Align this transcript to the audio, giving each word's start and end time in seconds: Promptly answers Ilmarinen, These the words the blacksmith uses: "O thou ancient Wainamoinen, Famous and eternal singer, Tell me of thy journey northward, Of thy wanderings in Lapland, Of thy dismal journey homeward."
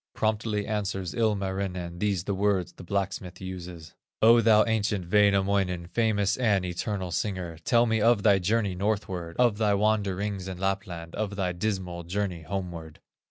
Promptly 0.15 0.65
answers 0.65 1.13
Ilmarinen, 1.13 1.99
These 1.99 2.23
the 2.23 2.33
words 2.33 2.73
the 2.73 2.83
blacksmith 2.83 3.39
uses: 3.39 3.93
"O 4.19 4.41
thou 4.41 4.65
ancient 4.65 5.11
Wainamoinen, 5.11 5.85
Famous 5.85 6.37
and 6.37 6.65
eternal 6.65 7.11
singer, 7.11 7.59
Tell 7.65 7.85
me 7.85 8.01
of 8.01 8.23
thy 8.23 8.39
journey 8.39 8.73
northward, 8.73 9.35
Of 9.37 9.59
thy 9.59 9.75
wanderings 9.75 10.47
in 10.47 10.57
Lapland, 10.57 11.13
Of 11.13 11.35
thy 11.35 11.51
dismal 11.51 12.01
journey 12.05 12.41
homeward." 12.41 12.99